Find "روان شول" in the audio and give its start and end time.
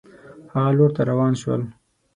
1.11-1.61